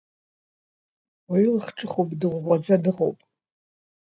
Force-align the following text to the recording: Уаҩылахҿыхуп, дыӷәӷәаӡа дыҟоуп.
Уаҩылахҿыхуп, 1.29 2.09
дыӷәӷәаӡа 2.19 2.75
дыҟоуп. 2.83 3.17